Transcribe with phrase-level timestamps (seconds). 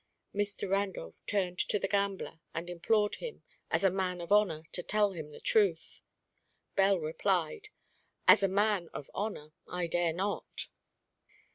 [0.33, 0.67] Mr.
[0.67, 5.11] Randolph turned to the gambler, and implored him, as a man of honour, to tell
[5.11, 6.01] him the truth.
[6.75, 7.69] Bell replied:
[8.27, 10.69] "As a man of honour, I dare not."